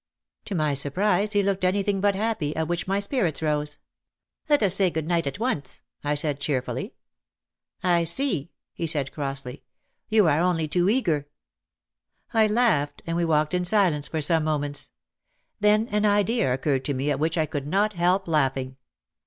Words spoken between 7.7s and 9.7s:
"I see," he said crossly;